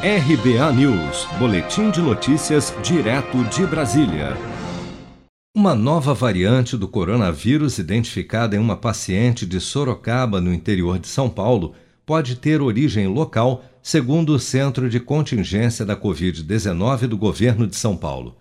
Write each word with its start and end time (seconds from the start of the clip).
RBA 0.00 0.74
News, 0.74 1.26
Boletim 1.40 1.90
de 1.90 2.00
Notícias, 2.00 2.72
direto 2.84 3.42
de 3.46 3.66
Brasília. 3.66 4.36
Uma 5.52 5.74
nova 5.74 6.14
variante 6.14 6.76
do 6.76 6.86
coronavírus, 6.86 7.78
identificada 7.78 8.54
em 8.54 8.60
uma 8.60 8.76
paciente 8.76 9.44
de 9.44 9.58
Sorocaba, 9.60 10.40
no 10.40 10.54
interior 10.54 11.00
de 11.00 11.08
São 11.08 11.28
Paulo, 11.28 11.74
pode 12.06 12.36
ter 12.36 12.62
origem 12.62 13.08
local, 13.08 13.64
segundo 13.82 14.34
o 14.34 14.38
Centro 14.38 14.88
de 14.88 15.00
Contingência 15.00 15.84
da 15.84 15.96
Covid-19 15.96 17.08
do 17.08 17.18
governo 17.18 17.66
de 17.66 17.74
São 17.74 17.96
Paulo. 17.96 18.36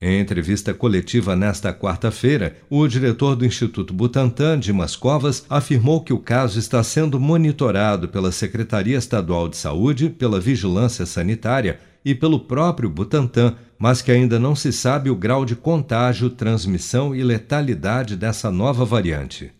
Em 0.00 0.20
entrevista 0.20 0.72
coletiva 0.72 1.34
nesta 1.34 1.74
quarta-feira, 1.74 2.56
o 2.70 2.86
diretor 2.86 3.34
do 3.34 3.44
Instituto 3.44 3.92
Butantan, 3.92 4.56
Dimas 4.56 4.94
Covas, 4.94 5.44
afirmou 5.50 6.00
que 6.04 6.12
o 6.12 6.20
caso 6.20 6.56
está 6.56 6.84
sendo 6.84 7.18
monitorado 7.18 8.08
pela 8.08 8.30
Secretaria 8.30 8.96
Estadual 8.96 9.48
de 9.48 9.56
Saúde, 9.56 10.08
pela 10.08 10.38
Vigilância 10.38 11.04
Sanitária 11.04 11.80
e 12.04 12.14
pelo 12.14 12.38
próprio 12.38 12.88
Butantan, 12.88 13.56
mas 13.76 14.00
que 14.00 14.12
ainda 14.12 14.38
não 14.38 14.54
se 14.54 14.72
sabe 14.72 15.10
o 15.10 15.16
grau 15.16 15.44
de 15.44 15.56
contágio, 15.56 16.30
transmissão 16.30 17.12
e 17.12 17.24
letalidade 17.24 18.14
dessa 18.14 18.52
nova 18.52 18.84
variante. 18.84 19.52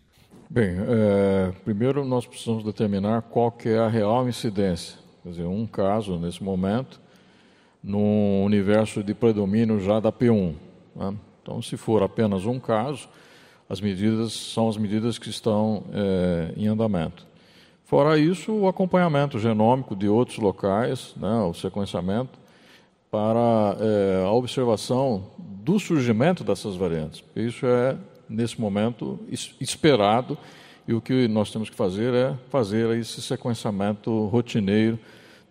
Bem, 0.48 0.76
é, 0.86 1.50
primeiro 1.64 2.04
nós 2.04 2.24
precisamos 2.24 2.62
determinar 2.62 3.22
qual 3.22 3.50
que 3.50 3.70
é 3.70 3.78
a 3.80 3.88
real 3.88 4.28
incidência. 4.28 4.98
Quer 5.24 5.30
dizer, 5.30 5.46
um 5.46 5.66
caso 5.66 6.16
nesse 6.16 6.44
momento 6.44 7.00
no 7.82 8.44
universo 8.44 9.02
de 9.02 9.14
predomínio 9.14 9.80
já 9.80 10.00
da 10.00 10.12
P1. 10.12 10.54
Né? 10.94 11.14
Então, 11.42 11.62
se 11.62 11.76
for 11.76 12.02
apenas 12.02 12.44
um 12.44 12.58
caso, 12.58 13.08
as 13.68 13.80
medidas 13.80 14.32
são 14.32 14.68
as 14.68 14.76
medidas 14.76 15.18
que 15.18 15.28
estão 15.28 15.84
é, 15.92 16.52
em 16.56 16.66
andamento. 16.66 17.26
Fora 17.84 18.18
isso, 18.18 18.52
o 18.52 18.68
acompanhamento 18.68 19.38
genômico 19.38 19.96
de 19.96 20.08
outros 20.08 20.38
locais, 20.38 21.14
né, 21.16 21.40
o 21.40 21.54
sequenciamento, 21.54 22.38
para 23.10 23.76
é, 23.80 24.24
a 24.26 24.30
observação 24.30 25.24
do 25.38 25.78
surgimento 25.78 26.44
dessas 26.44 26.76
variantes. 26.76 27.24
Isso 27.34 27.64
é, 27.64 27.96
nesse 28.28 28.60
momento, 28.60 29.18
esperado 29.58 30.36
e 30.86 30.92
o 30.92 31.00
que 31.00 31.28
nós 31.28 31.50
temos 31.50 31.70
que 31.70 31.76
fazer 31.76 32.12
é 32.12 32.34
fazer 32.50 32.94
esse 32.98 33.22
sequenciamento 33.22 34.26
rotineiro 34.26 34.98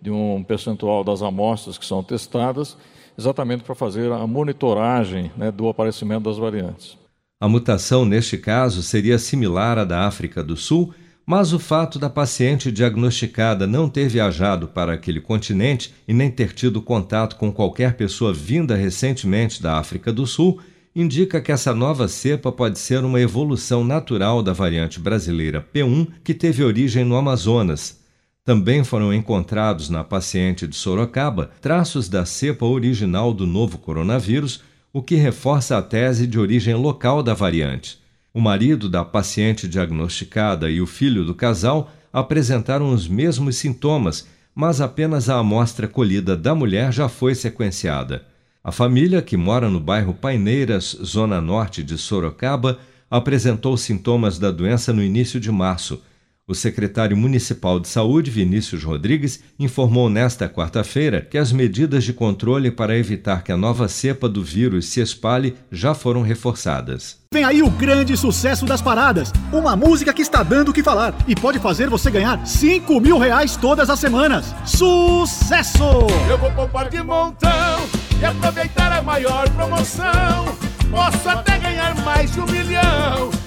de 0.01 0.11
um 0.11 0.43
percentual 0.43 1.03
das 1.03 1.21
amostras 1.21 1.77
que 1.77 1.85
são 1.85 2.03
testadas, 2.03 2.77
exatamente 3.17 3.63
para 3.63 3.75
fazer 3.75 4.11
a 4.11 4.25
monitoragem 4.27 5.31
né, 5.35 5.51
do 5.51 5.67
aparecimento 5.67 6.23
das 6.23 6.37
variantes. 6.37 6.97
A 7.39 7.47
mutação, 7.47 8.03
neste 8.05 8.37
caso, 8.37 8.81
seria 8.81 9.19
similar 9.19 9.77
à 9.77 9.83
da 9.83 10.07
África 10.07 10.43
do 10.43 10.55
Sul, 10.57 10.93
mas 11.25 11.51
o 11.51 11.59
fato 11.59 11.99
da 11.99 12.09
paciente 12.09 12.71
diagnosticada 12.71 13.67
não 13.67 13.89
ter 13.89 14.07
viajado 14.07 14.67
para 14.67 14.93
aquele 14.93 15.19
continente 15.19 15.93
e 16.07 16.13
nem 16.13 16.31
ter 16.31 16.53
tido 16.53 16.81
contato 16.81 17.35
com 17.35 17.51
qualquer 17.51 17.97
pessoa 17.97 18.33
vinda 18.33 18.75
recentemente 18.75 19.61
da 19.61 19.77
África 19.77 20.11
do 20.13 20.25
Sul 20.25 20.59
indica 20.95 21.39
que 21.39 21.51
essa 21.51 21.75
nova 21.75 22.07
cepa 22.07 22.51
pode 22.51 22.79
ser 22.79 23.03
uma 23.03 23.21
evolução 23.21 23.83
natural 23.83 24.41
da 24.41 24.51
variante 24.51 24.99
brasileira 24.99 25.63
P1 25.73 26.07
que 26.23 26.33
teve 26.33 26.63
origem 26.63 27.03
no 27.03 27.15
Amazonas. 27.15 27.99
Também 28.47 28.81
foram 28.81 29.13
encontrados 29.13 29.89
na 29.89 30.05
paciente 30.05 30.65
de 30.65 30.73
Sorocaba 30.73 31.51
traços 31.59 32.07
da 32.07 32.25
cepa 32.25 32.65
original 32.65 33.33
do 33.33 33.45
novo 33.45 33.77
coronavírus, 33.77 34.63
o 34.93 35.01
que 35.01 35.15
reforça 35.15 35.77
a 35.77 35.81
tese 35.81 36.25
de 36.25 36.39
origem 36.39 36.73
local 36.73 37.21
da 37.21 37.33
variante. 37.33 37.99
O 38.33 38.39
marido 38.39 38.87
da 38.87 39.03
paciente 39.03 39.67
diagnosticada 39.67 40.71
e 40.71 40.79
o 40.79 40.87
filho 40.87 41.25
do 41.25 41.35
casal 41.35 41.91
apresentaram 42.13 42.93
os 42.93 43.05
mesmos 43.05 43.57
sintomas, 43.57 44.25
mas 44.55 44.79
apenas 44.79 45.29
a 45.29 45.39
amostra 45.39 45.85
colhida 45.85 46.33
da 46.37 46.55
mulher 46.55 46.93
já 46.93 47.09
foi 47.09 47.35
sequenciada. 47.35 48.23
A 48.63 48.71
família, 48.71 49.21
que 49.21 49.35
mora 49.35 49.69
no 49.69 49.81
bairro 49.81 50.13
Paineiras, 50.13 50.97
zona 51.03 51.41
norte 51.41 51.83
de 51.83 51.97
Sorocaba, 51.97 52.79
apresentou 53.11 53.75
sintomas 53.75 54.39
da 54.39 54.51
doença 54.51 54.93
no 54.93 55.03
início 55.03 55.37
de 55.37 55.51
março 55.51 56.01
o 56.47 56.55
secretário 56.55 57.17
municipal 57.17 57.77
de 57.77 57.89
saúde, 57.89 58.31
Vinícius 58.31 58.81
Rodrigues, 58.81 59.43
informou 59.59 60.09
nesta 60.09 60.47
quarta-feira 60.47 61.19
que 61.21 61.37
as 61.37 61.51
medidas 61.51 62.05
de 62.05 62.13
controle 62.13 62.71
para 62.71 62.97
evitar 62.97 63.43
que 63.43 63.51
a 63.51 63.57
nova 63.57 63.89
cepa 63.89 64.29
do 64.29 64.41
vírus 64.41 64.87
se 64.87 65.01
espalhe 65.01 65.55
já 65.69 65.93
foram 65.93 66.21
reforçadas. 66.21 67.19
Vem 67.33 67.43
aí 67.43 67.61
o 67.61 67.69
grande 67.69 68.15
sucesso 68.15 68.65
das 68.65 68.81
paradas. 68.81 69.33
Uma 69.51 69.75
música 69.75 70.13
que 70.13 70.21
está 70.21 70.41
dando 70.41 70.69
o 70.69 70.73
que 70.73 70.81
falar 70.81 71.13
e 71.27 71.35
pode 71.35 71.59
fazer 71.59 71.89
você 71.89 72.09
ganhar 72.09 72.47
5 72.47 73.01
mil 73.01 73.17
reais 73.17 73.57
todas 73.57 73.89
as 73.89 73.99
semanas. 73.99 74.55
Sucesso! 74.65 75.83
Eu 76.29 76.37
vou 76.37 76.51
poupar 76.51 76.89
de 76.89 77.03
montão 77.03 77.85
e 78.21 78.23
aproveitar 78.23 78.93
a 78.93 79.01
maior 79.01 79.49
promoção. 79.49 80.45
Posso 80.89 81.27
até 81.27 81.59
ganhar 81.59 81.93
mais 82.05 82.31
de 82.31 82.39
um 82.39 82.45
milhão. 82.45 83.46